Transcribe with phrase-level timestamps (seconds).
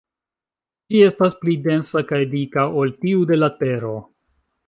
[0.93, 3.95] Ĝi estas pli densa kaj dika ol tiu de la Tero.